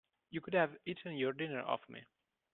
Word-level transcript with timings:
You 0.31 0.41
could 0.41 0.55
have 0.55 0.79
eaten 0.83 1.15
your 1.15 1.31
dinner 1.31 1.61
off 1.61 1.87
me. 1.87 2.03